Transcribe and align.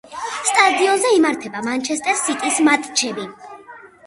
სტადიონზე 0.45 1.11
იმართება 1.17 1.61
მანჩესტერ 1.67 2.19
სიტის 2.23 2.59
მატჩები. 2.71 3.29